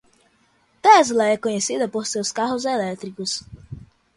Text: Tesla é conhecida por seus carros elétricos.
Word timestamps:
Tesla 0.81 1.25
é 1.27 1.37
conhecida 1.37 1.87
por 1.87 2.07
seus 2.07 2.31
carros 2.31 2.65
elétricos. 2.65 3.43